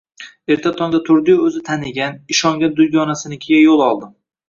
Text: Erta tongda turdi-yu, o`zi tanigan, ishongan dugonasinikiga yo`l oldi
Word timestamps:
Erta 0.55 0.71
tongda 0.79 1.01
turdi-yu, 1.09 1.45
o`zi 1.51 1.63
tanigan, 1.69 2.19
ishongan 2.37 2.77
dugonasinikiga 2.83 3.65
yo`l 3.65 3.89
oldi 3.93 4.15